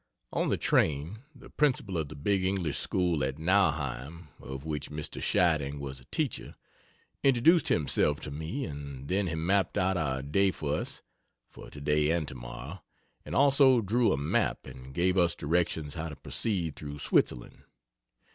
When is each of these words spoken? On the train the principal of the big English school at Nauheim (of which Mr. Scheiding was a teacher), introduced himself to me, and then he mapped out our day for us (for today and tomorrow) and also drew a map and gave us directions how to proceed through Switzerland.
On 0.33 0.49
the 0.49 0.57
train 0.57 1.19
the 1.35 1.51
principal 1.51 1.95
of 1.95 2.09
the 2.09 2.15
big 2.15 2.43
English 2.43 2.79
school 2.79 3.23
at 3.23 3.37
Nauheim 3.37 4.29
(of 4.39 4.65
which 4.65 4.89
Mr. 4.89 5.21
Scheiding 5.21 5.77
was 5.79 5.99
a 5.99 6.05
teacher), 6.05 6.55
introduced 7.21 7.67
himself 7.67 8.19
to 8.21 8.31
me, 8.31 8.65
and 8.65 9.07
then 9.07 9.27
he 9.27 9.35
mapped 9.35 9.77
out 9.77 9.97
our 9.97 10.23
day 10.23 10.49
for 10.49 10.73
us 10.73 11.03
(for 11.51 11.69
today 11.69 12.09
and 12.09 12.27
tomorrow) 12.27 12.81
and 13.25 13.35
also 13.35 13.79
drew 13.79 14.11
a 14.11 14.17
map 14.17 14.65
and 14.65 14.95
gave 14.95 15.19
us 15.19 15.35
directions 15.35 15.93
how 15.93 16.09
to 16.09 16.15
proceed 16.15 16.75
through 16.75 16.97
Switzerland. 16.97 17.61